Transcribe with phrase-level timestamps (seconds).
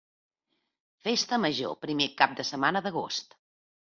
[1.07, 3.37] Festa Major primer cap de setmana d'agost.